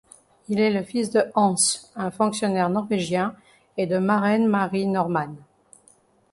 Il 0.49 0.59
est 0.59 0.71
le 0.71 0.81
fils 0.81 1.11
de 1.11 1.25
Hans, 1.35 1.53
un 1.95 2.09
fonctionnaire 2.09 2.71
norvégien, 2.71 3.35
et 3.77 3.85
de 3.85 3.99
Maren 3.99 4.47
Marie 4.47 4.87
Normann. 4.87 5.35